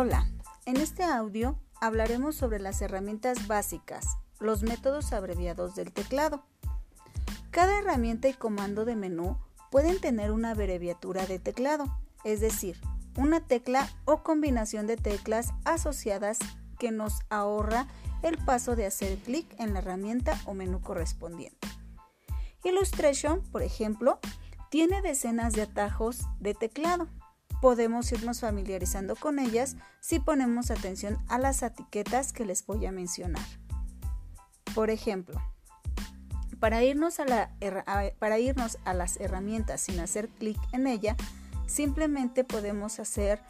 Hola, 0.00 0.30
en 0.64 0.76
este 0.76 1.02
audio 1.02 1.58
hablaremos 1.80 2.36
sobre 2.36 2.60
las 2.60 2.80
herramientas 2.82 3.48
básicas, 3.48 4.06
los 4.38 4.62
métodos 4.62 5.12
abreviados 5.12 5.74
del 5.74 5.92
teclado. 5.92 6.44
Cada 7.50 7.80
herramienta 7.80 8.28
y 8.28 8.32
comando 8.32 8.84
de 8.84 8.94
menú 8.94 9.36
pueden 9.72 10.00
tener 10.00 10.30
una 10.30 10.52
abreviatura 10.52 11.26
de 11.26 11.40
teclado, 11.40 11.86
es 12.22 12.40
decir, 12.40 12.80
una 13.16 13.40
tecla 13.40 13.88
o 14.04 14.22
combinación 14.22 14.86
de 14.86 14.96
teclas 14.96 15.52
asociadas 15.64 16.38
que 16.78 16.92
nos 16.92 17.14
ahorra 17.28 17.88
el 18.22 18.38
paso 18.38 18.76
de 18.76 18.86
hacer 18.86 19.18
clic 19.18 19.52
en 19.58 19.74
la 19.74 19.80
herramienta 19.80 20.40
o 20.44 20.54
menú 20.54 20.80
correspondiente. 20.80 21.66
Illustration, 22.62 23.42
por 23.50 23.64
ejemplo, 23.64 24.20
tiene 24.70 25.02
decenas 25.02 25.54
de 25.54 25.62
atajos 25.62 26.20
de 26.38 26.54
teclado 26.54 27.08
podemos 27.60 28.10
irnos 28.12 28.40
familiarizando 28.40 29.16
con 29.16 29.38
ellas 29.38 29.76
si 30.00 30.18
ponemos 30.18 30.70
atención 30.70 31.18
a 31.28 31.38
las 31.38 31.62
etiquetas 31.62 32.32
que 32.32 32.44
les 32.44 32.64
voy 32.66 32.86
a 32.86 32.92
mencionar. 32.92 33.44
Por 34.74 34.90
ejemplo, 34.90 35.40
para 36.60 36.82
irnos 36.82 37.18
a, 37.20 38.94
las 38.94 39.20
herramientas 39.20 39.80
sin 39.80 40.00
hacer 40.00 40.28
clic 40.28 40.58
en 40.72 40.86
ella, 40.86 41.16
simplemente 41.66 42.44
podemos 42.44 42.98
hacer 42.98 43.40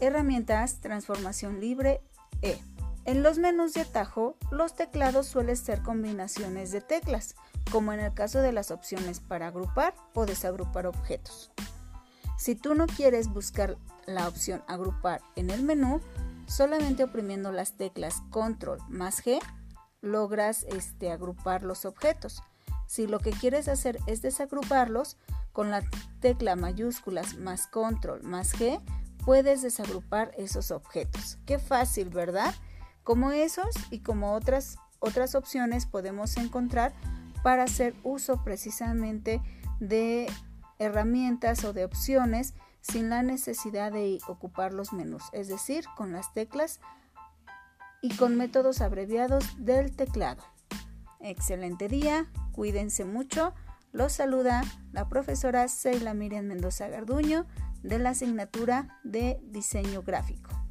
herramientas 0.00 0.80
transformación 0.80 1.60
libre 1.60 2.00
E. 2.40 2.58
En 3.04 3.24
los 3.24 3.38
menús 3.38 3.74
de 3.74 3.80
atajo, 3.80 4.36
los 4.52 4.74
teclados 4.76 5.26
suelen 5.26 5.56
ser 5.56 5.82
combinaciones 5.82 6.70
de 6.70 6.80
teclas, 6.80 7.34
como 7.72 7.92
en 7.92 7.98
el 7.98 8.14
caso 8.14 8.40
de 8.40 8.52
las 8.52 8.70
opciones 8.70 9.18
para 9.18 9.48
agrupar 9.48 9.94
o 10.14 10.24
desagrupar 10.24 10.86
objetos. 10.86 11.50
Si 12.42 12.56
tú 12.56 12.74
no 12.74 12.88
quieres 12.88 13.28
buscar 13.28 13.78
la 14.04 14.26
opción 14.26 14.64
agrupar 14.66 15.20
en 15.36 15.48
el 15.48 15.62
menú, 15.62 16.00
solamente 16.48 17.04
oprimiendo 17.04 17.52
las 17.52 17.74
teclas 17.74 18.20
control 18.30 18.80
más 18.88 19.24
G 19.24 19.38
logras 20.00 20.64
este, 20.64 21.12
agrupar 21.12 21.62
los 21.62 21.84
objetos. 21.84 22.42
Si 22.88 23.06
lo 23.06 23.20
que 23.20 23.30
quieres 23.30 23.68
hacer 23.68 24.00
es 24.08 24.22
desagruparlos, 24.22 25.18
con 25.52 25.70
la 25.70 25.84
tecla 26.18 26.56
mayúsculas 26.56 27.36
más 27.36 27.68
control 27.68 28.24
más 28.24 28.52
G 28.54 28.80
puedes 29.24 29.62
desagrupar 29.62 30.32
esos 30.36 30.72
objetos. 30.72 31.38
Qué 31.46 31.60
fácil, 31.60 32.08
¿verdad? 32.08 32.52
Como 33.04 33.30
esos 33.30 33.72
y 33.92 34.00
como 34.00 34.34
otras, 34.34 34.78
otras 34.98 35.36
opciones 35.36 35.86
podemos 35.86 36.36
encontrar 36.36 36.92
para 37.44 37.62
hacer 37.62 37.94
uso 38.02 38.42
precisamente 38.42 39.40
de 39.78 40.26
herramientas 40.82 41.64
o 41.64 41.72
de 41.72 41.84
opciones 41.84 42.54
sin 42.80 43.08
la 43.08 43.22
necesidad 43.22 43.92
de 43.92 44.18
ocupar 44.26 44.74
los 44.74 44.92
menús, 44.92 45.22
es 45.32 45.48
decir, 45.48 45.84
con 45.96 46.12
las 46.12 46.32
teclas 46.34 46.80
y 48.02 48.16
con 48.16 48.36
métodos 48.36 48.80
abreviados 48.80 49.44
del 49.64 49.94
teclado. 49.94 50.42
Excelente 51.20 51.88
día, 51.88 52.26
cuídense 52.50 53.04
mucho. 53.04 53.54
Los 53.92 54.12
saluda 54.14 54.62
la 54.90 55.08
profesora 55.08 55.68
Seila 55.68 56.14
Miriam 56.14 56.46
Mendoza 56.46 56.88
Garduño 56.88 57.46
de 57.82 57.98
la 57.98 58.10
asignatura 58.10 58.98
de 59.04 59.38
diseño 59.44 60.02
gráfico. 60.02 60.61